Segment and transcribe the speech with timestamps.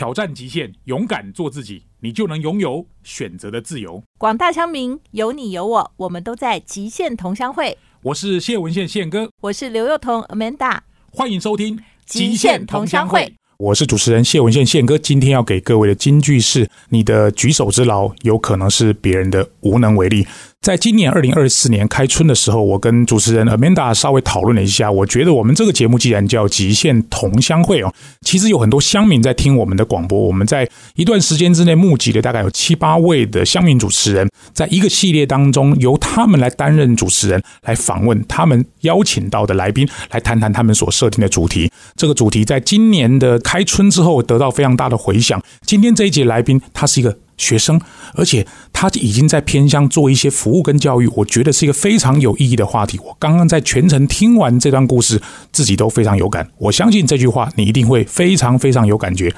[0.00, 4.02] 挑战极限，勇敢做自己，你就能拥有选择的自由。
[4.16, 7.76] 广大乡民，有你有我，我们都在极限同乡会。
[8.04, 10.78] 我是谢文宪宪哥，我是刘幼彤 Amanda，
[11.12, 11.76] 欢迎收听
[12.06, 13.20] 《极限同乡会》。
[13.58, 20.26] 我是主持人谢文宪宪哥，今天要给各位的金句是：你的举手之劳，有可能是别人的无能为力。
[20.60, 24.92] 在今年二零二四年开春的时候，我跟主持人 Amanda 稍微讨论了一下。
[24.92, 27.90] 我觉得我们这个节目既然叫极限同乡会哦，
[28.20, 30.20] 其实有很多乡民在听我们的广播。
[30.20, 41.72] 我们在一段时间之内募集了大概有七八位的乡民主持人，在一个系列当中，由他们来担任主持人，来访问他们邀请到的来宾，来谈谈他们所设定的主题。
[41.96, 45.42] 这个主题在今年的开春之后得到非常大的回响。
[45.64, 47.16] 今天这一节来宾，他是一个。
[47.40, 47.80] 学生，
[48.14, 53.00] 而且他已经在偏向做一些服务跟教育，我觉得是一个非常有意义的话题。
[53.02, 56.46] 我刚刚在全程听完这段故事，自己都非常有感。
[56.58, 59.34] 我相信这句话你一定会非常非常有感觉。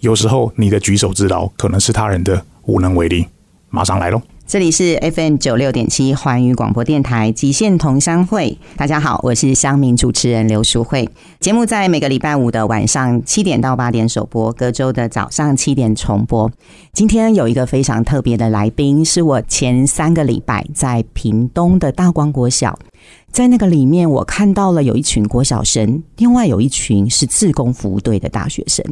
[0.00, 3.26] 有时候你的举手之劳，可能是他人的无能为力。
[3.70, 4.20] 马上来喽！
[4.54, 11.10] 这里是 FM 九六点七环宇广播电台极限同乡会，大家好，我是乡民主持人刘淑慧。
[11.40, 16.48] 节目在每个礼拜五的晚上七点到八点首播，隔周的早上七点重播。
[16.92, 22.78] 今天有一个非常特别的来宾，是我前三个礼拜在屏东的大光国小，
[23.32, 28.84] 在那个里面，我看到了有一群国小生，另外有一群是自工服务队的大学生。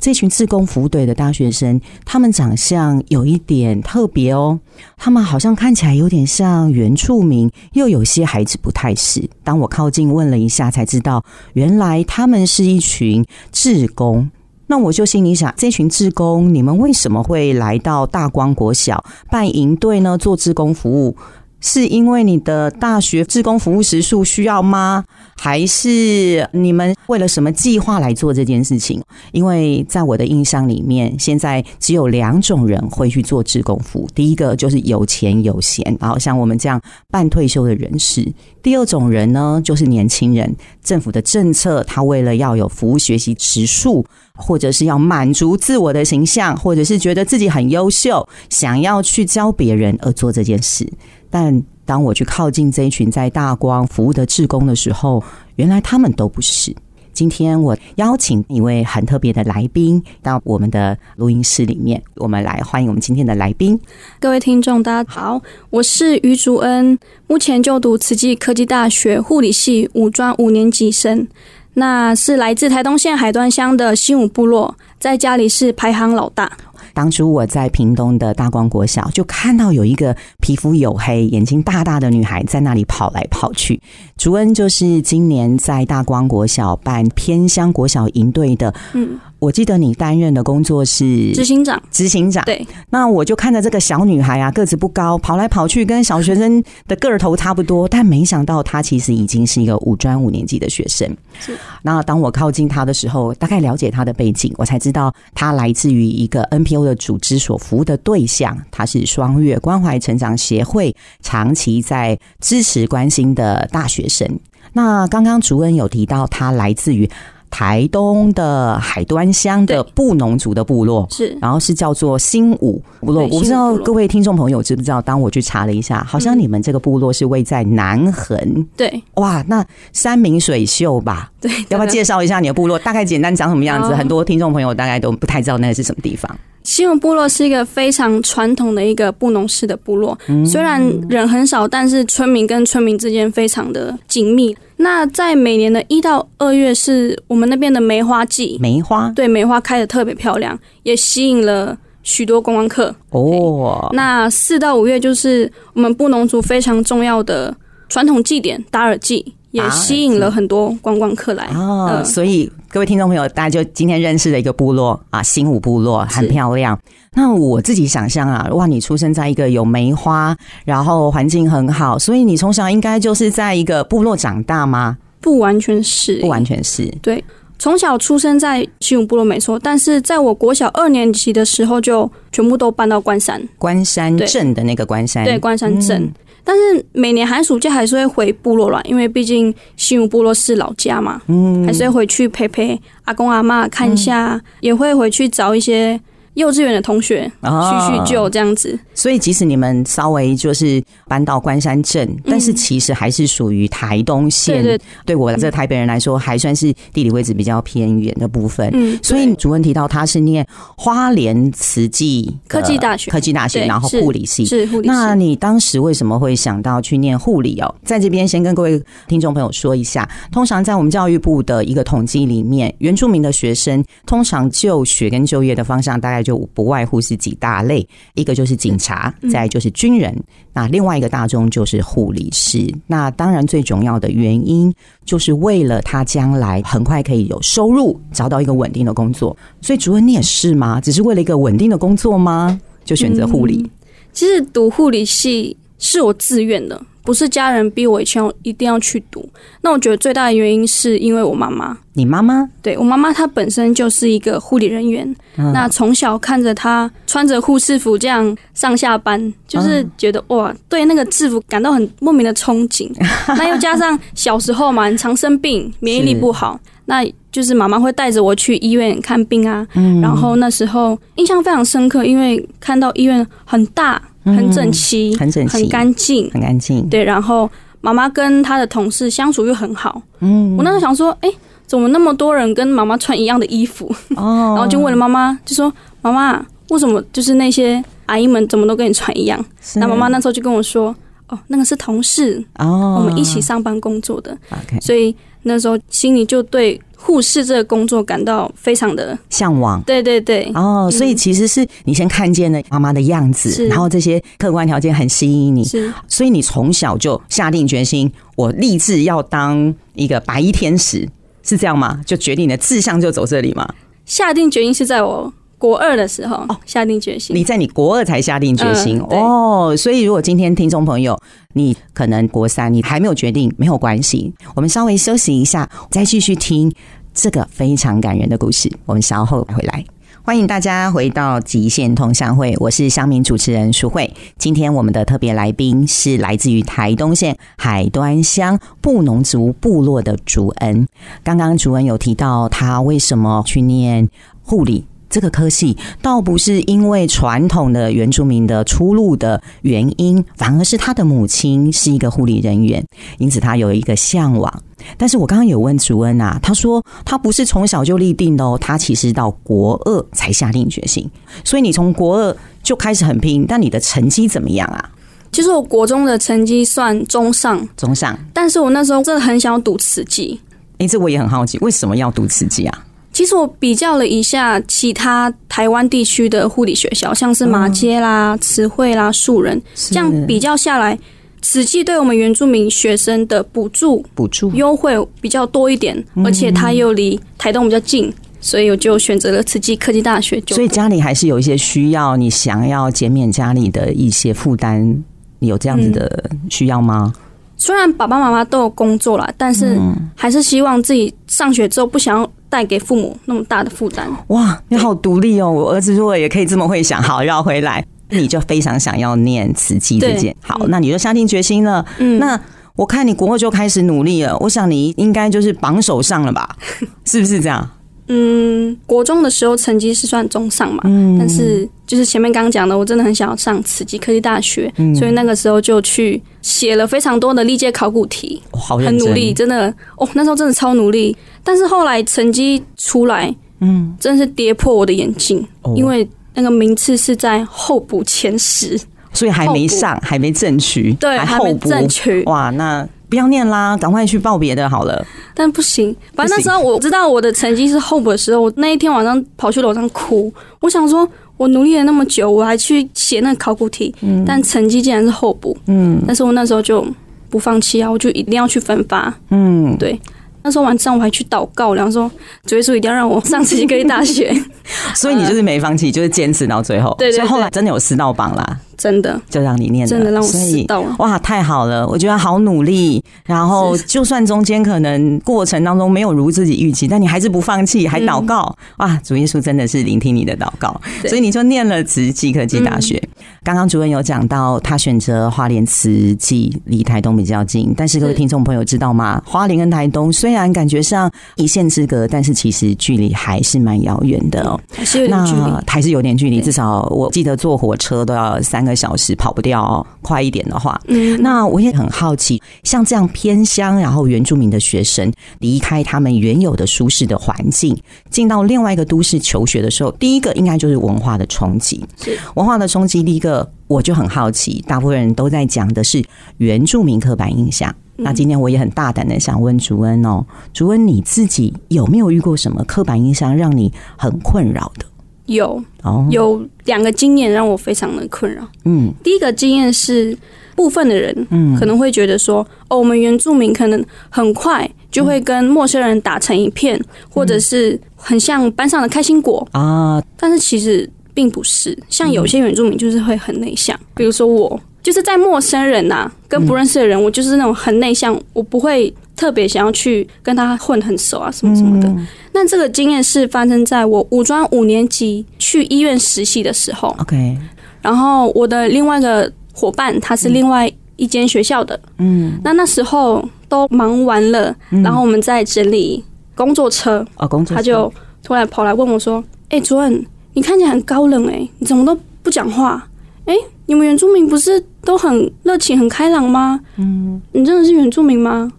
[0.00, 4.58] 这群自工服务队的大学生，他们长相有一点特别哦。
[4.96, 9.28] 他们好像看起来有点像原住民，又有些孩子不太是。
[9.44, 14.30] 当我靠近问了一下，才知道原来他们是一群志工。
[14.68, 20.16] 那我就心里想，这群志工，你们为什么会来到大光国小办营队呢？
[20.16, 21.16] 做志工服务？
[21.60, 25.04] 是因为你的大学志工服务时数需要吗？
[25.36, 29.02] 还是你们为了什么计划来做这件事情？
[29.32, 38.22] 因为在我的印象里面，现在只有两种人会去做志工服务：第一个就是有钱有闲，然后像我们这样半退休的人士；
[38.62, 40.54] 第二种人呢，就是年轻人。
[40.82, 44.04] 政府的政策，他为了要有服务学习时数，
[44.34, 50.90] 或者是要满足自我的形象，或者是觉得自己很优秀，想要去教别人而做这件事。
[51.30, 55.22] 但当我去靠近这一群在大光服务的志工的时候，
[55.56, 56.74] 原来他们都不是。
[57.12, 63.78] 今天我邀请一位很特别的来宾到我们的录音室里面，我们来欢迎我们今天的来宾。
[64.18, 71.26] 各位听众，大家好，我是于竹恩，目前就读慈济科技大学护理系五专五年级生，
[71.74, 76.50] 那是来自台东县海端乡的新武部落，在家里是排行老大。
[76.92, 83.80] 当初我在屏东的大光国小，就看到有一个皮肤黝黑、眼睛大大的女孩在那里跑来跑去。
[84.16, 89.18] 竹恩就是今年在大光国小办偏乡国小营队的，嗯。
[89.40, 92.44] 我记得你担任的工作是执行长，执行长。
[92.44, 101.08] 对，那我就看着这个小女孩啊，个子不高，跑来跑去，跟小学生的个头差不多，但没想到她其实已经是一个五专五年级的学生。
[101.40, 101.56] 是。
[101.80, 114.28] 那当我靠近她的时候，大概了解她的背景，我才知道她来自于一个 NPO 的组织所服务的对象，她是双月关怀成长协会长期在支持关心的大学生。
[114.74, 117.08] 那刚刚主任有提到，她来自于。
[117.50, 123.24] 台东的海端乡的布农族的部落是，然后是叫做新武部落。
[123.24, 125.02] 我不知道各位听众朋友知不知道？
[125.02, 128.66] 当我去查了一下，好像你们这个部落是位在南横。
[128.76, 131.30] 对，哇，那山明水秀吧？
[131.40, 132.78] 对，要不要介绍一下你的部落？
[132.78, 133.94] 大概简单长什么样子？
[133.94, 136.34] 很多听众朋友大概都不太知道那是什么地方。
[136.62, 144.54] 新武部落是一个非常传统的一个布农式的部落，虽然人很少，但是村民跟村民之间非常的紧密。
[144.82, 153.90] 那在每年的一到二月是我们那边的梅花季，梅花对梅花开的特别漂亮，也吸引了许多观光客哦。
[153.92, 157.54] 那四到五月就是我们布农族非常重要的
[157.90, 159.34] 传统祭典达尔祭。
[159.50, 166.78] 也吸引了很多观光客来哦，所以各位听众朋友，大家就今天认识了一个部落啊，新武部落很漂亮。
[167.14, 174.96] 那我自己想象啊，哇，你出生在一个有梅花，然后环境很好，所以你从小应该就是在一个部落长大吗？
[175.20, 176.86] 不完全是，不完全是。
[177.02, 177.22] 对，
[177.58, 186.08] 从小出生在新武部落没错，但是在我国小二年级的时候，就全部都搬到关山，关山镇的那个关山，对，关山镇。
[186.44, 196.00] 但是每年寒暑假还是会回部落啦，因为毕竟新武部落是老家嘛，嗯，还是会回去陪陪阿公阿妈看一下，也会回去找一些
[196.40, 198.78] 幼稚园的同学哦叙叙旧这样子。
[198.94, 204.56] 所以即使你们稍微就是搬到关山镇，但是其实还是属于台东县。
[204.56, 208.68] 嗯对对对我这台北人来说，还算是地理位置比较偏远的部分。
[208.72, 210.44] 嗯，所以对主任提到他是念
[210.76, 214.44] 花莲慈济科技大学科技大学，然后是护理系。
[214.44, 215.14] 是护理那。
[215.20, 217.74] 你当时为什么会想到去念护理哦？
[217.84, 230.16] 在这边先跟各位听众朋友说一下，通常在我们教育部的一个统计里面，原住民的学生通常就学跟就业的方向大概就不外乎是几大类，一个就是警察，嗯再就是军人，
[230.52, 232.72] 那另外一个大众就是护理师。
[232.86, 234.72] 那当然最重要的原因
[235.04, 239.36] 就是为了他将来很快可以有收入，找到一个稳定的工作。
[239.60, 240.80] 所以主任你也是吗？
[240.80, 242.60] 只是为了一个稳定的工作吗？
[242.84, 243.62] 就选择护理？
[243.62, 243.70] 嗯
[244.12, 249.28] 其实读护理系是我自愿的，不是家人逼我一定要一定要去读。
[249.62, 252.48] 那我觉得最大的原因是因为我妈妈，你妈妈？
[252.62, 262.90] 对我妈妈她本身就是一个护理人员，嗯那从小看着她穿着护士服这样上下班，就是觉得哇，对那个制服感到很莫名的憧憬。
[263.36, 269.66] 那又加上小时候嘛，常生病，免疫力不好，那就是妈妈会带着我去医院看病啊。
[269.74, 276.30] 嗯然后那时候印象非常深刻，因为看到医院很大、很整齐、嗯很整齐很干净。
[276.30, 276.88] 很干净。
[276.88, 277.50] 对，然后
[277.80, 280.00] 妈妈跟她的同事相处又很好。
[280.20, 281.30] 嗯，我那时候想说，哎、
[281.66, 283.86] 怎么那么多人跟妈妈穿一样的衣服？
[284.16, 285.72] 哦 然后就问了妈妈，就说
[286.02, 289.42] ：“妈妈，为什么就是那些阿姨们怎么都跟你穿一样？”
[289.76, 290.94] 那妈妈那时候就跟我说
[291.28, 294.36] ：“哦，那个是同事，哦，我们一起上班工作的。
[294.50, 299.80] OK 所以那时候心里就对护士这个工作感到非常的，向往。
[299.82, 311.08] 对对对，哦，所以其实是你先看见了妈妈的样子，是然后这些客观条件很吸引你，是所以你从小就下定决心，我立志要当一个白衣天使，
[311.42, 312.00] 是这样吗？
[312.04, 313.68] 就决定你的志向就走这里吗？
[314.04, 317.36] 下定决心是在我国二的时候、下定决心。
[317.36, 321.20] 你在你国二才下定决心、嗯哦，所以如果今天听众朋友
[321.52, 326.72] 你可能国三你还没有决定，没有关系，我们稍微休息一下，再继续听
[327.12, 328.72] 这个非常感人的故事。
[328.86, 329.84] 我们稍后回来。
[330.22, 334.10] 欢迎大家回到极限同乡会，我是乡民主持人淑慧。
[334.38, 340.86] 今天我们的特别来宾是来自于台东县海端乡布农族部落的竹恩。
[341.22, 344.08] 刚刚竹恩有提到他为什么去念
[344.42, 352.82] 护理这个科系，倒不是因为传统的原住民的出路的原因，反而是他的母亲是一个护理人员，
[353.18, 354.62] 因此他有一个向往。
[354.96, 361.06] 但是我刚刚有问主恩啊，他说他不是从小就立定的哦，他其实到国二才下定决心。
[361.44, 364.90] 所以你从国二就开始很拼，但你的成绩怎么样啊？
[365.32, 368.18] 其实我国中的成绩算中上，中上？
[368.32, 370.40] 但是我那时候真的很想要读慈济。
[370.78, 372.86] 诶，这我也很好奇，为什么要读慈济啊？
[373.20, 380.98] 其实我比较了一下其他台湾地区的护理学校，像是马街啦、慈惠啦、树人，这样比较下来，
[381.42, 384.50] 慈济对我们原住民学生的补助补助。
[384.52, 390.42] 优惠比较多一点，而且它又离台东比较近，所以我就选择了慈济科技大学。
[390.46, 394.96] 所以家里还是有一些需要，你想要减免家里的一些负担，
[395.40, 397.12] 你有这样子的需要吗？
[397.58, 399.78] 虽然爸爸妈妈都有工作啦，但是
[400.16, 404.06] 还是希望自己上学之后不想要带给父母那么大的负担。
[404.26, 405.50] 哇，你好独立哦！
[405.50, 410.36] 我儿子如果也可以这么会想，好绕回来，你就非常想要念慈济这件。
[410.42, 411.82] 好，那你就下定决心了。
[411.98, 412.38] 嗯，那
[412.76, 416.56] 我看你国二就开始努力了，我想你应该就是榜首上了吧？
[417.06, 417.70] 是不是这样？
[418.12, 431.16] 嗯，国中的时候成绩是算中上嘛，嗯但是就是前面刚刚讲的，我真的很想要上慈济科技大学，嗯所以那个时候就去写了非常多的历届考古题，很努力，真的哦，那时候真的超努力。
[431.42, 438.78] 但是后来成绩出来，嗯，真的是跌破我的眼镜，哦因为那个名次是在候补前十，
[439.12, 441.68] 所以还没上，还没正取，对，还没补。
[441.68, 445.04] 正取，哇，那不要念啦，赶快去报别的好了。
[445.34, 450.32] 但不行，反正那时候我知道我的成绩是候补的时候，我那一天晚上跑去楼上哭。
[450.60, 451.08] 我想说，
[451.40, 453.94] 我努力了那么久，我还去写那个考古题，
[454.26, 455.56] 但成绩竟然是候补。
[455.68, 455.98] 嗯。
[456.06, 456.86] 但是我那时候就
[457.30, 459.10] 不放弃啊，我就一定要去分发。
[459.30, 459.98] 嗯，对，
[460.42, 462.10] 那时候晚上我还去祷告，然后说
[462.44, 464.30] 主耶稣一定要让我上慈济科技大学，
[464.94, 466.94] 所以你就是没放弃，就是坚持到最后。
[466.98, 470.80] 对对所以后来真的有撕到榜啦，真的就让你念了，真的让我所以撕到。
[470.98, 471.86] 哇，太好了！
[471.86, 478.56] 我觉得好努力，然后就算中间可能过程当中没有如自己预期，但你还是不放弃，还祷告。
[478.78, 483.00] 哇，主耶稣真的是聆听你的祷告，所以你就念了慈济科技大学。
[483.44, 489.22] 刚刚主任有讲到，他选择花莲慈济离台东比较近，但是各位听众朋友知道吗？
[489.26, 494.58] 花莲跟台东虽然感觉上一线之隔，但是其实距离还是蛮遥远的哦。
[494.72, 495.62] 还是有点距离那。
[495.66, 499.86] 还是有点距离，至少我记得坐火车都要三个小时，跑不掉哦。
[500.02, 507.76] 快一点的话，嗯，那我也很好奇，像这样偏乡，然后原住民的学生离开他们原有的舒适的环境，
[508.10, 511.84] 进到另外一个都市求学的时候，第一个应该就是文化的冲击。
[512.02, 516.02] 是文化的冲击，第一个我就很好奇，大部分人都在讲的是
[516.38, 517.74] 原住民刻板印象。
[518.02, 520.24] 那今天我也很大胆的想问竹恩哦，
[520.54, 524.86] 竹恩你自己有没有遇过什么刻板印象让你很困扰的？
[525.34, 528.46] 有哦，有两个经验让我非常的困扰。
[528.64, 528.92] 嗯。
[529.02, 530.16] 第一个经验是，
[530.54, 531.56] 部分的人嗯。
[531.56, 541.76] 可能会觉得说，哦，我们原住民可能很快就会跟陌生人打成一片，或者是很像班上的开心果，啊，但是其实并不是。
[541.88, 551.86] 像有些原住民就是会很内向，比如说我，就是在陌生人呐、跟不认识的人，我就是那种很内向，我不会特别想要去跟他混很熟啊，什么什么的。
[551.90, 552.06] 嗯。
[552.32, 557.36] 那这个经验是发生在我五专五年级去医院实习的时候，，OK，
[557.82, 566.02] 然后我的另外一个伙伴他是另外一间学校的，嗯，那那时候都忙完了，然后我们在整理
[566.34, 572.88] 工作车，哦，工作他就突然跑来问我说：“哎、主任，你看起来很高冷哎、你怎么都不讲话？
[573.26, 573.34] 哎、
[573.66, 576.58] 你们原住民不是都很热情、很开朗吗？
[576.78, 578.50] 嗯，你真的是原住民吗？”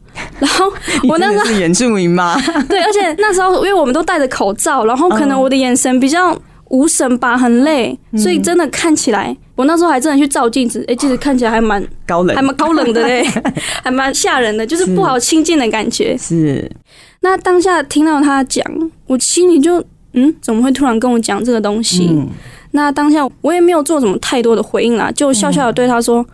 [0.41, 0.65] 然后
[1.07, 2.36] 我那时候是原住民吗？
[2.67, 6.38] 对，而且那时候因为我们都戴着口罩，然后可能我的眼神比较
[6.69, 13.24] 无神吧，很累，所以真的看起来，我那时候还真的去照镜子，哎、其实看起来还蛮 高冷还蛮高冷的嘞，
[13.83, 16.17] 还蛮吓人的，就是不好亲近的感觉。
[16.17, 16.69] 是
[17.21, 18.65] 那当下听到他讲，
[19.07, 19.83] 我心里就
[20.13, 22.07] 嗯，怎么会突然跟我讲这个东西？
[22.10, 22.27] 嗯
[22.74, 26.25] 那当下我也没有做什么太多的回应啦，就笑笑的对他说：“啊，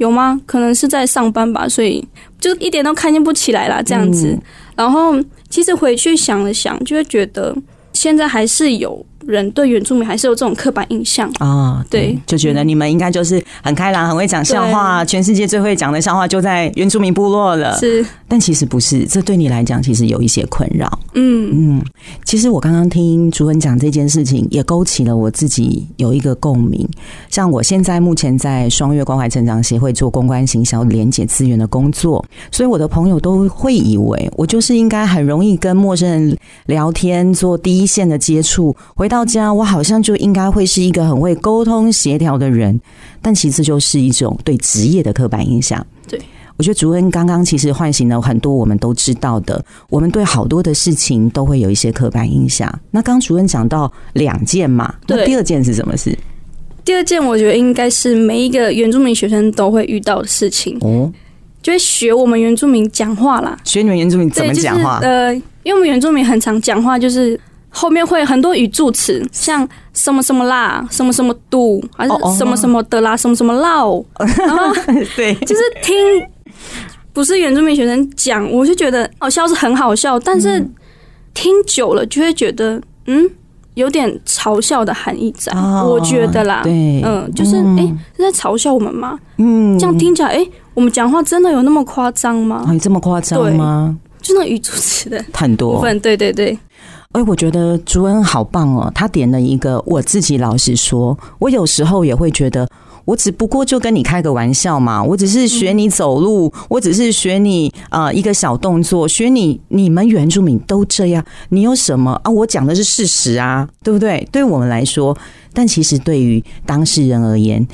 [0.00, 0.40] 有吗？
[0.46, 2.02] 可能是在上班吧，所以
[2.40, 4.28] 就一点都看见不起来啦，这样子。
[4.28, 4.42] 嗯
[4.76, 5.14] 然后
[5.50, 7.54] 其实回去想了想，就会觉得
[7.92, 11.30] 现在还是有人对原住民还是有这种刻板印象。
[11.38, 17.78] 啊，对就觉得你们应该就是很开朗，很会讲笑话，全世界最会讲的笑话就在原住民部落了。
[17.78, 20.98] 是，但其实不是，这对你来讲其实有一些困扰。
[21.14, 21.84] 嗯，嗯，
[22.24, 26.88] 其实我刚刚听主任讲这件事情，也勾起了我自己有一个共鸣。
[27.28, 36.36] 像我现在目前在双月关怀成长协会做公关行销、连结资源的工作，所以我的朋友都会以为我就是应该很容易跟陌生人
[36.66, 38.74] 聊天，做第一线的接触。
[38.94, 42.80] 回到家，我好像就应该会是一个很会沟通协调的人，
[43.20, 45.84] 但其实就是一种对职业的刻板印象。
[46.08, 46.18] 对。
[46.56, 52.68] 我觉得主任刚刚其实唤醒了很多我们都知道的，我们对好多的事情都会有一些刻板印象。
[52.90, 56.16] 那刚刚主任讲到两件嘛，那对第二件是什么事？
[56.84, 61.10] 第二件我觉得应该是每一个原住民学生都会遇到的事情，哦，
[61.62, 63.58] 就会学我们原住民讲话啦。
[63.64, 64.98] 学你们原住民怎么，讲话？
[64.98, 74.72] 就是、呃，因为我们原住民很常讲话，就是后面会很多语助词，像什么什么啦，什么什么度，还是什么什么的啦，什么什么唠，然 后
[75.16, 75.96] 对，就是听
[77.12, 80.60] 不是原住民学生讲，我就觉得好笑是很好笑，但是
[81.32, 83.30] 听久了就会觉得嗯。
[83.74, 89.16] 有点嘲笑的含义在，哦我觉得啦，对嗯，就是诶是在嘲笑我们吗？
[89.38, 92.64] 嗯这样听起来，哎、我们讲话真的有那么夸张吗？
[92.66, 93.96] 啊，有这么夸张吗？
[94.20, 95.76] 就那语助词的很多。
[95.76, 96.58] 部分，对对对，
[97.12, 102.68] 哎，我觉得朱恩好棒哦，他点了一个，我自己老实说，我有时候也会觉得。
[103.06, 112.30] 我只不过就跟你开个玩笑嘛，我只是学你走路，我只是学你呃一个小动作，学你你们原住民都这样，你有什么啊？
[112.30, 114.28] 我讲的是事实啊，对不对？
[114.30, 115.16] 对我们来说，
[115.52, 117.66] 但其实对于当事人而言，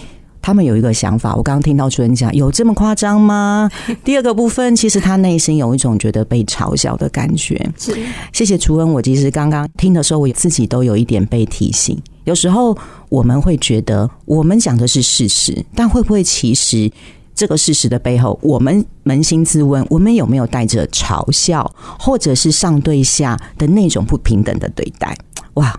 [0.46, 1.34] 他们有一个想法。
[1.34, 3.68] 我刚刚听到主任讲，有这么夸张吗？
[4.04, 7.56] 第二个部分，其实他内心有一种觉得被嘲笑的感觉。
[7.76, 7.92] 是
[8.32, 12.00] 谢谢楚恩，我其实刚刚听的时候，我自己都有一点被提醒。
[12.22, 16.88] 有时候我们会觉得我们讲的是事实，但会不会其实
[17.34, 25.12] 这个事实的背后，我们扪心自问，我们有没有带着嘲笑，或者是上对下的那种不平等的对待？
[25.54, 25.76] 哇！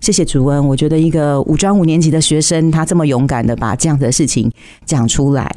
[0.00, 4.50] 谢谢主恩，我觉得一个五专五年级的学生，他这么勇敢的把这样的事情
[4.86, 5.50] 讲出来。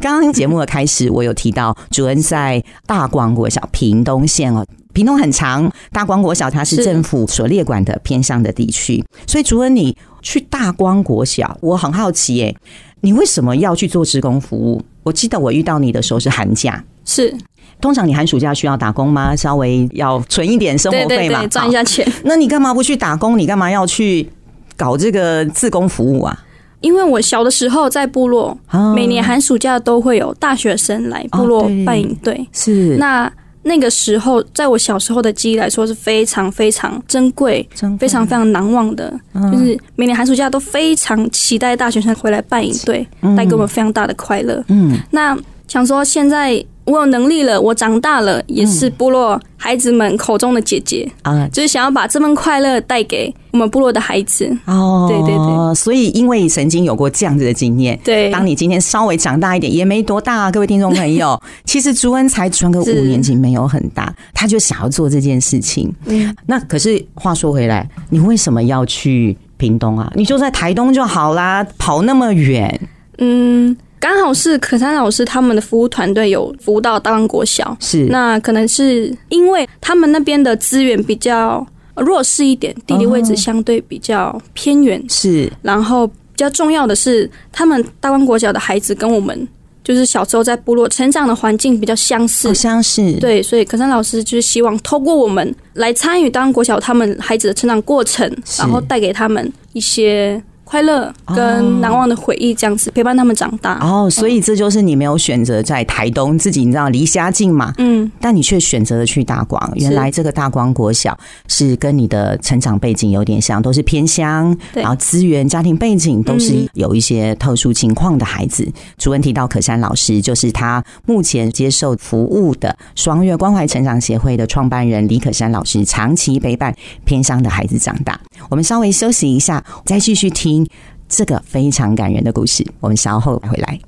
[0.00, 12.56] 刚刚节目的开始，我有提到主恩在大光国小屏东县哦，屏东很长，大光国小它是政府所列管的偏向的地区，所以主恩你去大光国小，我很好奇耶，
[13.02, 14.82] 你为什么要去做职工服务？
[15.02, 16.82] 我记得我遇到你的时候是寒假，
[17.14, 17.34] 是，
[17.80, 19.36] 通常你寒暑假需要打工吗？
[19.36, 22.10] 稍微要存一点生活费嘛，赚一下钱。
[22.24, 23.38] 那你干嘛不去打工？
[23.38, 24.28] 你干嘛要去
[24.76, 26.44] 搞这个自工服务啊？
[26.80, 32.46] 因为我小的时候在部落，啊每年寒暑假都会有大学生来部落哦对办营队。
[32.52, 33.30] 是那
[33.62, 44.64] 那个时候，在我小时候的记忆来说是非常非常珍贵、真非常非常难忘的，嗯就是每年寒暑假都非常期待大学生回来办营队，带给我们非常大的快乐。
[44.66, 45.38] 嗯那
[45.68, 51.48] 想说，现在我有能力了，我长大了，也是部落孩子们口中的姐姐，啊。
[51.52, 54.44] 就是想要把这份快乐带给我们部落的孩子。
[54.66, 65.92] 哦，对对对，所以因为曾经有过这样子的经验，对，当你今天稍微长大一点，也没多大、啊，各位听众朋友， 其实朱恩才穿个五年级，没有很大，他就想要做这件事情。
[66.06, 66.34] 嗯。
[66.46, 70.12] 那可是话说回来，你为什么要去屏东啊？
[70.16, 72.80] 你就在台东就好啦，跑那么远，
[73.18, 78.04] 嗯，刚好是可山老师他们的服务团队有服务到大湾国小，是。
[78.06, 85.48] 那可能是因为他们那边的资源比较弱势一点，地理位置相对比较偏远，是。
[85.62, 89.46] 然后比较重要的是，他们大湾国小的孩子跟我们
[89.84, 92.48] 就是小时候在部落成长的环境比较相似。
[92.48, 92.54] 好。
[92.54, 93.12] 像是。
[93.20, 98.28] 对，所以可山老师就是希望透过我们来参与大湾国小他们孩子的成长过程，
[98.58, 100.42] 然后带给他们一些
[100.72, 103.78] 快乐哦跟难忘的回忆，这样子陪伴他们长大。
[103.86, 109.70] 哦，所以这就是你没有选择在台东，自己你知道离家近嘛，嗯，但你却选择了去大广。
[109.76, 111.14] 原来这个大光国小
[111.46, 118.66] 是跟你的成长背景有点像，都是偏乡，对然后资源、家庭背景都是嗯有一些特殊情况的孩子。
[118.96, 126.74] 主任提到可山老师，就是他目前接受服务的双月关怀成长协会的创办人李可山老师，长期陪伴
[127.04, 128.18] 偏乡的孩子长大。
[128.48, 130.66] 我们稍微休息一下，再继续听
[131.08, 132.66] 这个非常感人的故事。
[132.80, 133.78] 我们稍后回来。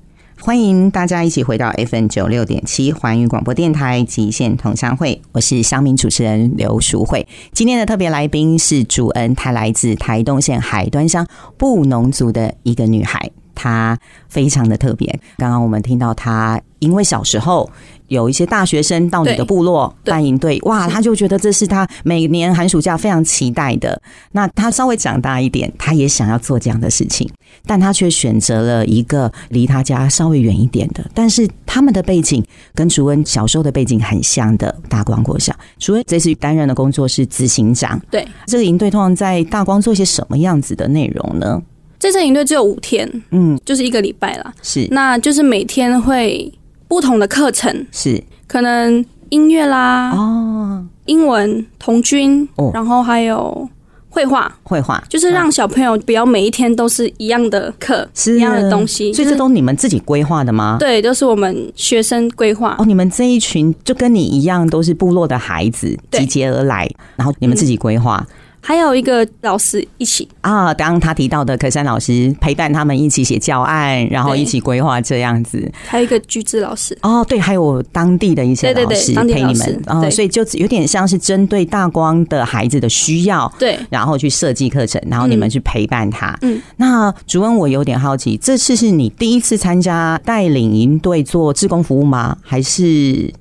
[0.41, 7.27] 欢迎大家一起回到 FN 九六点七环宇广播电台极限同乡会，我是乡民主持人刘淑慧。
[7.53, 15.07] 今天的特别来宾是主恩，她来自台东县海端乡布农族的一个女孩，她非常的特别。
[15.37, 17.71] 刚刚我们听到他因为小时候
[18.09, 24.01] 有一些大学生到你的部落对办营队，哇，他就觉得这是他每年寒暑假非常期待的。
[24.33, 27.29] 那他稍微长大一点，他也想要做这样的事情。
[27.67, 32.45] 但他却选择了一个离他家稍微远一点的，但是他们的背景
[32.75, 35.55] 跟竹恩小时候的背景很像的大光国小。
[35.79, 41.63] 竹恩这次担任的工作是执行长，对，这个营队通常在大光做些什么样子的内容呢？
[41.99, 44.53] 这次营队只有五天，嗯，就是一个礼拜啦。
[44.63, 44.87] 是。
[44.91, 46.53] 那就是每天会
[46.89, 48.23] 不同的课程，是。
[48.47, 53.69] 可能音乐啦、哦，英文、童军哦，然后还有
[54.11, 55.03] 绘画，绘画。
[55.09, 58.37] 就是让小朋友不要每一天都是一样的课，是。
[58.37, 60.77] 一样的东西，所以这都你们自己规划的吗？
[60.79, 62.77] 对，都是我们学生规划。
[62.79, 62.85] 哦，。
[62.85, 66.21] 你们这一群就跟你一样，都是部落的孩子对。
[66.21, 68.25] 集结而来，然后你们自己规划。
[68.67, 75.71] 还有一个老师一起，啊，刚刚他提到的可山老师陪伴他们一起写教案，然后一起规划这样子。
[75.87, 76.97] 还有一个橘子老师。
[77.03, 86.35] 哦，对，还有当地的一些老师陪你们师哦，所以就有点像是针对大光的孩子的需要，对，然后去设计课程，然后你们去陪伴他。
[86.41, 92.35] 嗯，那主文，我有点好奇，这次是你第一次参加带领营队做志工服务吗？
[92.41, 92.83] 还是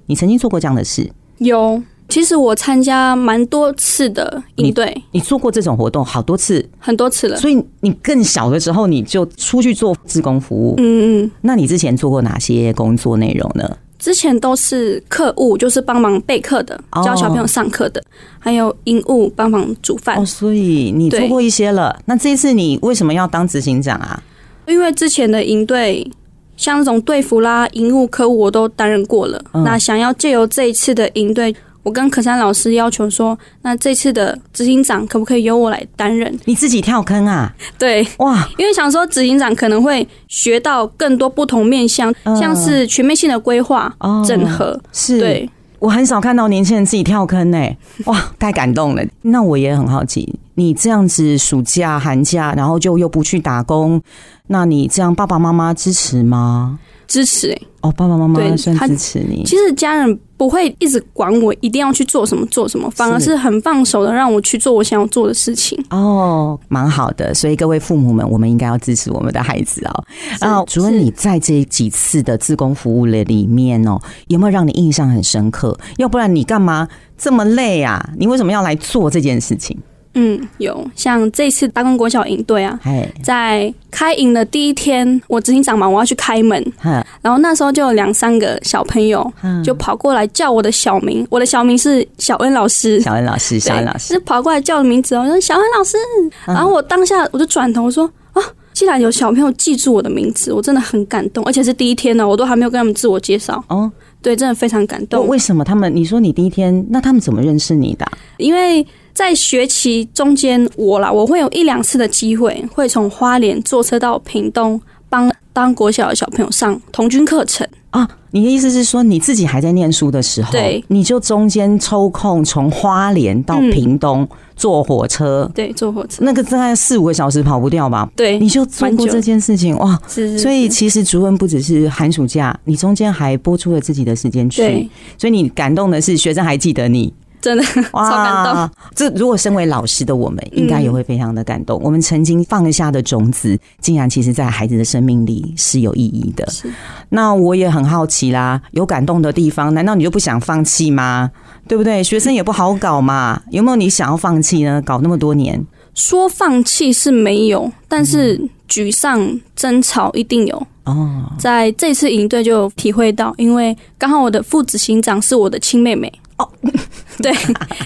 [0.08, 1.10] 你曾经做过这样的事？
[1.38, 1.82] 有。
[2.14, 7.36] 其实我参加蛮多次的营队，你做过这种活动好多次，很多次了。
[7.38, 10.76] 所以你更小的时候你就出去做志工服务。
[10.78, 13.68] 嗯嗯，那你之前做过哪些工作内容呢？
[13.98, 18.04] 之前都是课务，就是帮忙备课的，哦教小朋友上课的，
[18.38, 20.16] 还有营务帮忙煮饭。
[20.22, 22.00] 哦，所以你做过一些了。
[22.06, 24.22] 那这一次你为什么要当执行长啊？
[24.68, 26.08] 因为之前的营队，
[26.56, 29.44] 像那种队服啦、营务、科务我都担任过了。
[29.54, 36.34] 嗯那想要借由这一次的营队，我跟可山老师要求说，那这次的执行长可不可以由我来担任？
[36.46, 37.54] 你自己跳坑啊？
[37.78, 44.80] 对，哇，因为想说执行长可能会学到更多不同面向，嗯像是全面性的规划、哦整合。
[44.94, 47.58] 是对，我很少看到年轻人自己跳坑呢、
[48.06, 49.04] 哇，太感动了。
[49.24, 54.02] 那我也很好奇，你这样子暑假、寒假，然后就又不去打工，
[54.48, 56.80] 那你这样爸爸妈妈支持吗？
[57.14, 57.62] 支持、欸。
[57.82, 59.44] 哦，爸爸妈妈对算他支持你。
[59.44, 65.78] 其实家人不会一直管我一定要去做什么做什么，反而是是很放手的让我去做我想要做的事情。
[65.92, 70.04] 哦，蛮好的，所以各位父母们，我们应该要支持我们的孩子哦。
[70.40, 75.78] 啊，主任，是你在这几次的自工服务的里面哦，有没有让你印象很深刻？
[75.98, 78.10] 要不然你干嘛这么累啊？
[78.18, 79.78] 你为什么要来做这件事情？
[80.16, 93.02] 嗯，有像这次大公国小营队啊，哎，在开营的第一天，我执行长嘛，我要去开门，哈，然后那时候就有两三个小朋友嗯就跑过来叫我的小名，我的小名是小恩老师。
[93.02, 95.98] 小恩老师，小恩老，师就，跑过来叫我的名字哦，我说小恩老师，
[96.46, 98.42] 然后我当下我就转头说啊，
[98.74, 103.64] 其既然有小朋友记住我的名字，我真的很感动，而且是第一天呢，我都还没有跟他们自我介绍。
[103.70, 103.90] 哦，
[104.22, 105.26] 对，真的非常感动。
[105.26, 105.96] 为什么他们？
[105.96, 108.06] 你说你第一天，那他们怎么认识你的？
[108.36, 117.68] 因为在学期中间，我啦，我会有一两次的机会，会从花莲坐车到屏东，帮当国小的小朋友上童军课程。
[117.92, 128.10] 啊，你的意思是说你自己还在念书的时候，对，你就中间抽空从花莲到屏东坐火车，对，坐火车，那个大概四五个小时跑不掉吧？
[128.16, 129.96] 对，你就做过这件事情哇！
[130.08, 130.40] 是是。
[130.40, 137.14] 所以其实竹文不只是寒暑假，你中间还播出了自己的时间去，所以你感动的是学生还记得你。
[137.44, 138.70] 真的 超感动！
[138.96, 141.78] 这如果身为老师的我们，应该也会非常的感动。
[141.84, 146.50] 我们曾经放下的种子，竟然其实在孩子的生命里是有意义的。
[146.50, 146.72] 是，
[147.10, 151.30] 那我也很好奇啦，有感动的地方，难道你就不想放弃吗？
[151.68, 152.02] 对不对？
[152.02, 154.82] 学生也不好搞嘛，有没有你想要放弃呢？
[154.82, 155.62] 搞那么多年，
[155.94, 161.30] 说放弃是没有，但是沮丧、争吵一定有哦。
[161.38, 166.10] 在这次营队就体会到，因为刚好我的副执行长是我的亲妹妹。
[166.38, 166.50] 哦，
[167.22, 167.32] 对，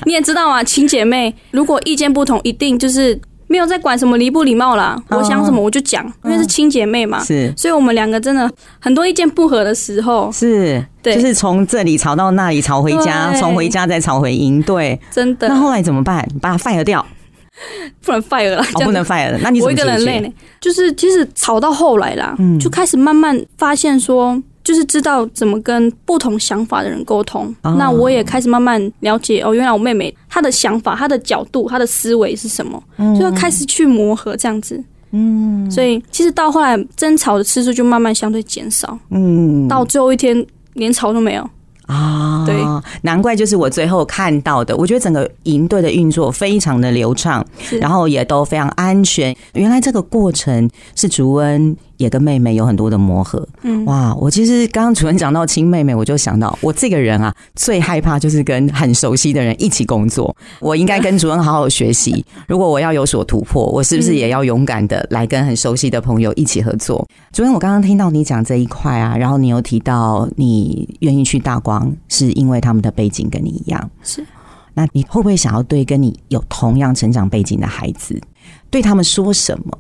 [0.06, 4.98] 你也知道啊，亲姐妹如果意见不同，一定就是没有在管什么礼不礼貌啦。
[5.10, 7.24] 我想什么我就讲，因为是亲姐妹嘛。
[7.24, 14.62] 是，所以我们两个真的很多意见不合的时候，是，对，就是从这里吵到那里，吵回家，从回家再吵回营。
[14.64, 15.48] 对，真的。
[15.50, 16.28] 那后来怎么办？
[16.42, 17.06] 把他 fire 掉？
[18.06, 19.40] 不能 fire 了，不能 fire 了。
[19.42, 20.30] 那你我一个人累呢？
[20.62, 24.42] 就是其实吵到后来啦，就开始慢慢发现说。
[24.68, 32.84] 就是知道怎么跟不同想法的人沟通，那我也开始慢慢了解哦，原来我妹妹她的想法、她的角度、她的思维是什么，
[33.18, 34.84] 就要开始去磨合这样子。
[35.12, 39.00] 嗯，所以其实到后来争吵的次数就慢慢相对减少。
[39.10, 41.50] 嗯，到最后一天连吵都没有。
[41.86, 42.62] 啊，对，
[43.04, 47.46] 难怪就是我最后看到的，我觉得整个营队的运作非常的流畅，
[47.80, 49.34] 然后也都非常安全。
[49.54, 53.48] 原来这个过程是竹恩也跟妹妹有很多的磨合。
[53.64, 60.36] 嗯，哇，我其实刚刚主任讲到亲妹妹，我就想到我这个人啊，最害怕就是跟很熟悉的人一起工作。
[60.60, 67.08] 我应该跟主任好好学习， 如果我要有所突破，我是不是也要勇敢的来跟很熟悉的朋友一起合作？
[67.32, 71.78] 主任，我刚刚听到你讲这一块啊，然后你又提到你愿意去大光。
[72.10, 74.26] 是因为他们的背景跟你一样，是。
[74.74, 78.20] 那你会不会想要对跟你有同样成长背景的孩子，
[78.70, 79.78] 对他们说什么？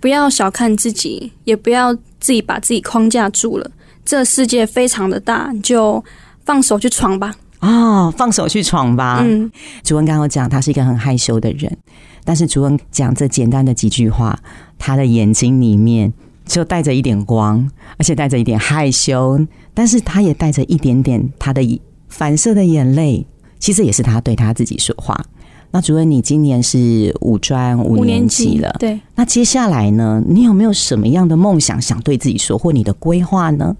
[0.00, 3.70] 不要小看自己，也不要自己把自己框架住了。
[4.04, 6.02] 这世界非常的大，就
[6.44, 7.34] 放手去闯吧。
[7.58, 9.22] 啊，放手去闯吧。
[9.22, 9.50] 嗯，
[9.84, 11.76] 主文刚刚讲他是一个很害羞的人，
[12.24, 14.36] 但是主文讲这简单的几句话，
[14.78, 16.12] 他的眼睛里面。
[16.46, 17.64] 就带着一点光，
[17.96, 19.38] 而且带着一点害羞，
[19.72, 23.24] 但是他也带着一点点他的反射的眼泪，
[23.60, 25.16] 其实也是他对他自己说话。
[25.70, 28.98] 那主任，你今年是五专五年级了，对。
[29.14, 30.22] 那接下来呢？
[30.26, 33.76] 你有没有什么样的梦想想对自己说，或你的规划呢？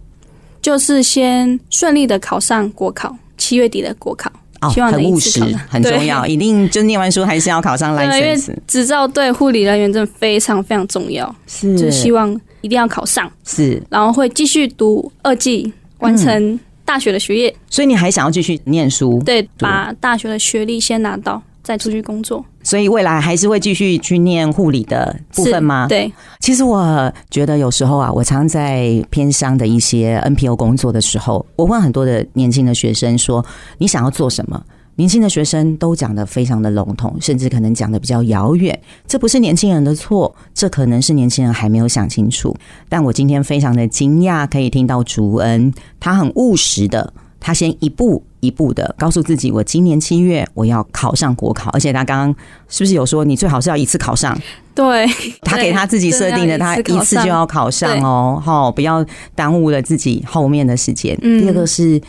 [0.62, 4.30] 就是先顺利的考上国考，七月底的国考。
[4.60, 8.54] 哦，很务实，很重要， 一定就念完书还是要考上 license。
[8.66, 17.56] 执照对护理人员真的非常非常重要，是，就希望一定要考上，是，然后会继续读二技，完成大学的学业。
[17.70, 19.18] 所以你还想要继续念书？
[19.24, 21.42] 对，把大学的学历先拿到。
[21.70, 25.86] 再出去工作，所以未来还是会继续去念护理的部分吗？
[25.86, 33.46] 对，其实我觉得有时候啊，我常在偏乡的一些 NPO 工作的时候，我问很多的年轻的学生说
[33.78, 34.60] ：“你想要做什么？”
[34.96, 38.76] 年轻的学生都讲的非常的笼统，甚至可能讲的比较遥远。
[39.06, 42.52] 这不是年轻人的错，这可能是年轻人还没有想清楚。
[42.88, 47.12] 但我今天非常的惊讶，可以听到竹恩，他很务实的。
[47.40, 52.36] 他先一步一步的告诉自己，我今年七月我要考上国考，而且他刚刚
[52.68, 54.38] 是不是有说，你最好是要一次考上？
[54.74, 55.06] 对，
[55.42, 61.16] 他给他自己设定的，他一次就要考上哦，好，不要耽误了自己后面的时间。
[61.20, 62.00] 第二个是。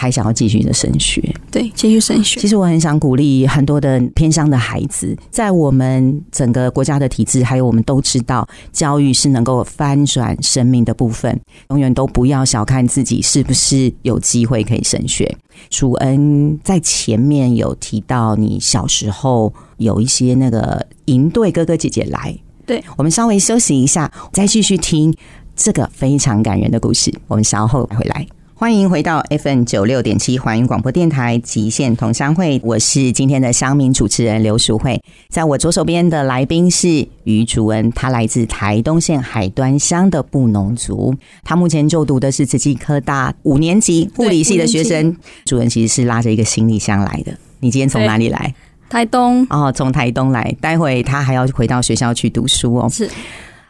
[0.00, 2.38] 还想要继续的升学，对，继续升学。
[2.38, 11.36] 其实我很想鼓励很多的偏乡的孩子，在我们整个国家的体制，还有我们都知道，教育是能够翻转生命的部分。
[11.70, 15.36] 永远都不要小看自己，是不是有机会可以升学？
[15.68, 22.32] 楚恩在前面有提到，你小时候有一些那个营队哥哥姐姐来，
[22.64, 25.12] 对我们稍微休息一下，再继续听
[25.56, 27.12] 这个非常感人的故事。
[27.26, 28.24] 我们稍后回来。
[28.60, 35.00] 欢迎回到 FM 九六点七环宇广播电台极限同乡会，我是今天的乡民主持人刘淑慧。
[35.28, 45.16] 在我左手边的来宾是于主恩，他来自台东县海端乡的布农族，他目前就读的是慈济科大五年级护理系的学生。
[45.44, 48.52] 主任其实是拉着一个行李箱来的，你今天从哪里来？
[48.90, 52.88] 台东哦，从台东来，待会他还要回到学校去读书哦。
[52.90, 53.08] 是。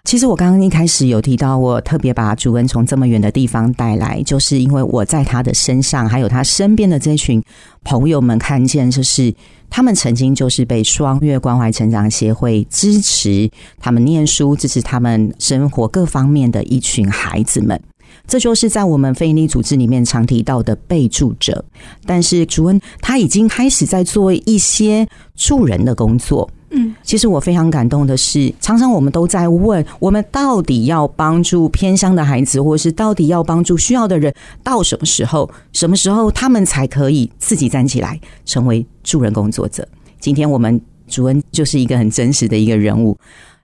[0.04, 7.42] 其实我刚刚一开始有提到，我特别把主恩从这么远的地方带来，就是因为我在他的身上，还有他身边的这群
[7.84, 9.34] 朋友们看见，就是
[9.68, 17.78] 他们曾经就是被双月关怀成长协会支持他们念书、支持他们生活各方面的一群孩子们。
[18.26, 21.62] 这就是在我们非营利组织里面常提到的备注者。
[22.06, 25.06] 但是主恩他已经开始在做一些
[25.36, 26.50] 助人的工作。
[26.70, 35.50] 嗯，其实我非常感动的是，常常我们都在问，我们到底要帮助偏乡的孩子，或是到底要帮助需要的人，到什么时候？
[35.72, 39.88] 什么时候他们才可以自己站起来，成为助人工作者？
[40.20, 43.16] 今天我们主恩就是一个很真实的一个人物。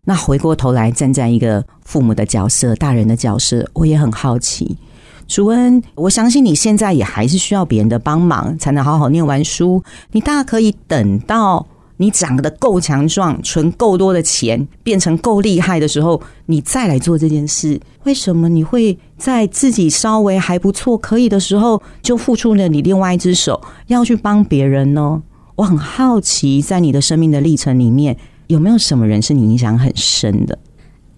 [0.05, 4.79] 那回过头来，站在一个父母的角色、大人的角色，我也很好奇，
[5.29, 9.83] 主恩，我相信你现在也还是需要别人的帮忙，才能好好念完书。
[10.13, 11.67] 你大可以等到。
[11.97, 17.81] 你长得够强壮，存够多的钱，变成够厉害的时候，你再来做这件事。
[18.05, 25.23] 为什么你会在自己稍微还不错、可以的时候，就付出了你另外一只手，要去帮别人呢？
[25.55, 28.17] 我很好奇，在你的生命的历程里面，
[28.49, 30.59] 有没有什么人是你影响很深的？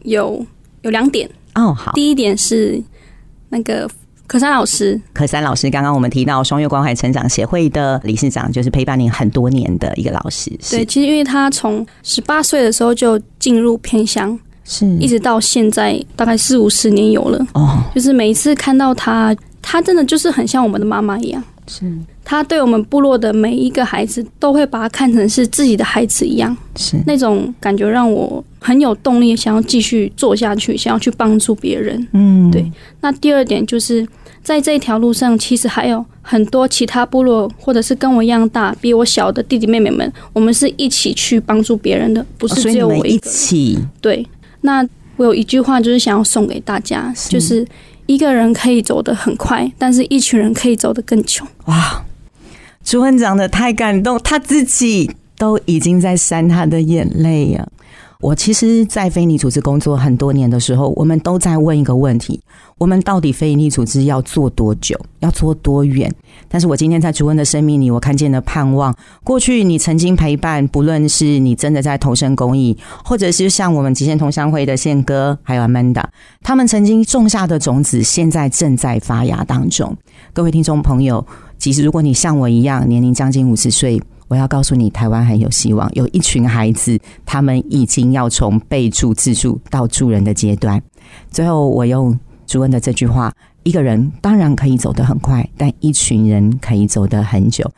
[0.04, 0.44] 有，
[0.82, 1.72] 有两点哦。
[1.72, 2.82] 好，第一点是
[3.48, 3.90] 那个。
[4.26, 10.50] 可山老师，可山老师，刚刚我们提到双月关怀成长协会的理事长，就是陪伴您很多年的一个老师。
[10.70, 17.46] 对，其实因为他从十八岁的时候就进入偏乡，是一直到现在大概四五十年有了。
[17.54, 21.42] 哦，就是每一次看到他，他真的就是很像我们的妈妈一样。
[21.68, 21.92] 是，
[22.24, 26.56] 他对我们部落的每一个孩子，都会把他看成是自己的孩子一样。
[26.76, 32.06] 是那种感觉让我很有动力，想要继续做下去，想要去帮助别人。
[32.12, 32.70] 嗯，对。
[33.00, 34.06] 那第二点就是
[34.42, 43.78] 在这一条路上，其实还有很多其他部落，或者是跟我一样大、比我小的弟弟妹妹们，我们是一起去帮助别人的，不是只有我一起。
[44.00, 44.26] 对。
[44.60, 47.66] 那我有一句话就是想要送给大家，就是。
[48.06, 51.44] 一个人可以走得很快，但是一群人可以走得更久。
[51.66, 52.04] 哇，
[52.84, 57.66] 朱文讲的太感动，他自己都已经在扇他的眼泪呀。
[58.20, 62.40] 我其实，在非你组织工作很多年的时候，我们都在问一个问题：
[62.78, 66.10] 我们到底非你组织要做多久，要做多远？
[66.48, 68.94] 但是我今天在主恩的生命里，我看见了盼望。
[69.22, 76.04] 过去你曾经陪伴，不论是你真的在投身公益，或者是像我们极限同乡会的宪哥，还有 Amanda，
[76.42, 79.94] 他们曾经种下的种子，现在正在发芽当中。
[80.32, 81.24] 各位听众朋友，
[81.58, 84.00] 其实如果你像我一样，年龄将近五十岁。
[84.28, 90.82] 我要告诉你，台湾很有希望，有一群孩子，他们已经要从被助自助到助人的阶段。
[91.30, 97.70] 最后，我用朱恩的这句话：一个人当然可以走得很快，但一群人可以走得很久。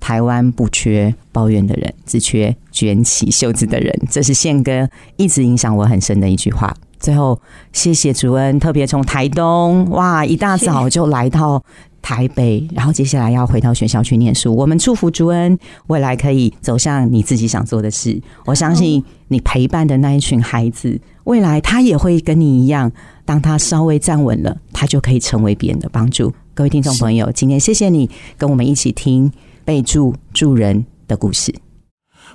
[0.00, 3.94] 台湾不缺抱怨的人，只缺卷起袖子的人。
[4.10, 6.74] 这是宪哥一直影响我很深的一句话。
[6.98, 7.38] 最后，
[7.72, 11.62] 谢谢主恩，特别从台东哇，一大早就来到。
[12.02, 14.54] 台北，然后接下来要回到学校去念书。
[14.54, 18.20] 我们祝福朱恩未来可以走向你自己想做的事。
[18.44, 22.90] 我相信你陪伴的那一群孩子，未来他也会跟你一样，
[23.24, 26.32] 当他稍微站稳了，他就可以成为别人的帮助。
[26.52, 29.30] 各位听众朋友，今天谢谢你跟我们一起听
[29.64, 31.54] 备注助人的故事。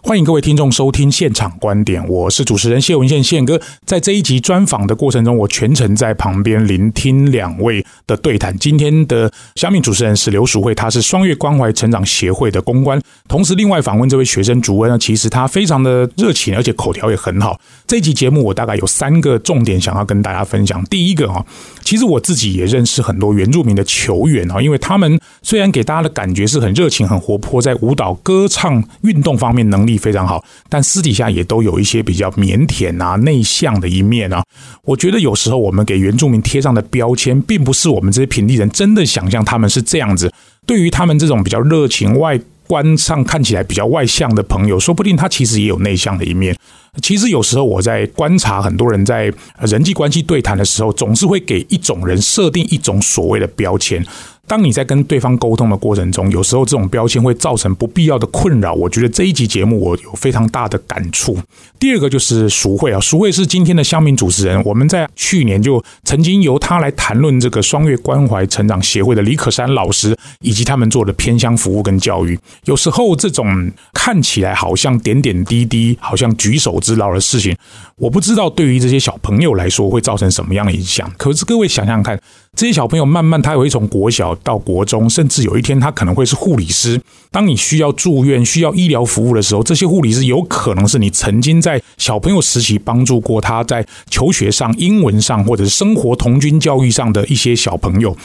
[0.07, 3.59] 欢迎各位听众收听现场观点，我是主持人谢文宪宪哥。
[3.83, 8.57] 在这一集专访的过程中，我全程在旁边聆听两位的对谈。
[8.57, 17.59] 今天的下面主持人是刘淑慧，她是双月关怀成长协会的公关，同时另外访问这位学生主恩呢，其实他非常的热情，而且口条也很好。
[17.85, 20.81] 这一集节目我大概有三个重点想要跟大家分享。
[20.85, 21.45] 第一个啊，
[21.83, 34.43] 其实我自己也认识很多原住民的球员啊，因为他们虽然给大家的感觉是很热情、很活泼，在舞蹈、歌唱、运动方面能力非常好，但私底下也都有一些比较腼腆啊、内向的一面啊。
[34.83, 40.31] 我觉得有时候我们给原住民贴上的标签，并不是我们这些平地人真的想象他们是这样子。
[40.65, 46.53] 对于他们这种比较热情、外观上看起来比较外向的朋友，说不定他其实也有内向的一面。
[47.01, 49.31] 其实有时候我在观察很多人在
[49.61, 54.03] 人际关系对谈的时候，总是会给一种人设定一种所谓的标签。
[54.47, 58.73] 当你在跟对方沟通的过程中，有时候这种标签会造成不必要的困扰。
[58.73, 61.37] 我觉得这一集节目我有非常大的感触。
[61.77, 64.63] 第二个就是淑慧啊，淑慧是今天的乡民主持人。
[64.63, 72.39] 我们在去年就曾经由他来谈论这个双月关怀成长协会的李可山老师以及他们做的偏乡服务跟教育。
[72.63, 76.77] 有时候这种看起来好像点点滴滴，好像举手。
[76.87, 77.53] 之劳的事情，
[77.97, 81.11] 我不知道对于这些小朋友来说会造成什么样的影响。
[81.17, 82.17] 可是各位想想看，
[82.57, 86.99] 这些小朋友慢慢他会从国小到国中，甚至有一天他可能会是护理师。
[87.31, 98.15] 当你需要住院、需要医疗服务的时候，这些护理师有可能是你曾经在小朋友时期帮助过他在求学上、英文上或者是生活童军教育上的一些小朋友。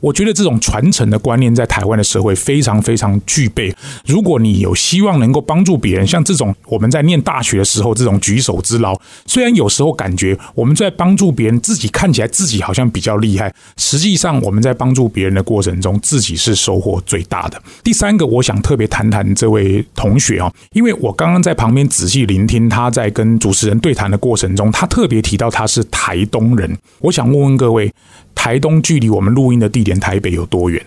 [0.00, 3.74] 我觉得这种传承的观念在台湾的社会非常非常具备。
[4.04, 8.94] 如果你有希望能够帮助别人，像这种我们在念大学的时候这种举手之劳，
[9.26, 17.60] 虽然有时候感觉我们在帮助别人，自己看起来自己好像比较厉害，实际上我们在帮助别人的过程中，自己是收获最大的。
[17.82, 26.78] 第三个，我想特别谈谈这位同学啊，因为我刚刚在旁边仔细聆听他在跟主持人对谈的过程中，他特别提到他是台东人。
[27.00, 27.92] 我想问问各位。
[28.36, 30.84] 台东距离我们录音的地点台北有多远？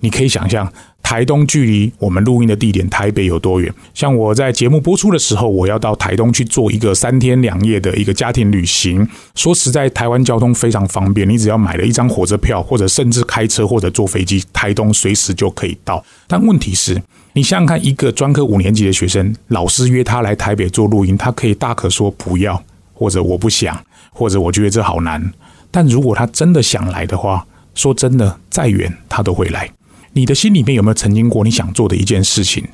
[0.00, 0.70] 你可以想象，
[1.10, 3.74] 台东距离我们录音的地点台北有多远？
[3.92, 9.04] 像我在节目播出的时候，我要到台东去做一个三天两夜的一个家庭旅行。
[9.34, 16.00] 说实在，台湾交通非常方便，你只要买了一张火车票，或者甚至开车或者坐飞机，台东随时就可以到。
[16.28, 22.62] 但问题是，你想想看，一个专科五年级的学生，老师约他来台北做录音，他可以大可说不要，
[22.94, 23.76] 或者我不想，
[24.12, 25.32] 或者我觉得这好难。
[25.72, 27.44] 但如果他真的想来的话，
[27.74, 29.68] 说真的，再远他都会来。
[30.12, 32.64] 你的心里面有没有曾经过你想做的一件事情？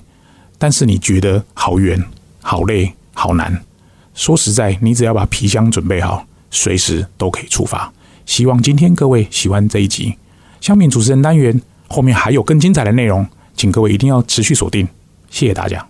[0.59, 2.03] 但是你觉得好远、
[2.41, 3.63] 好累、好难。
[4.15, 7.93] 说实在，你只要把皮箱准备好，随时都可以出发。
[8.25, 10.15] 希望今天各位喜欢这一集。
[10.61, 14.89] 下面主持人单元后面还有更精彩的内容，请各位一定要持续锁定。
[15.31, 15.87] 谢谢大家。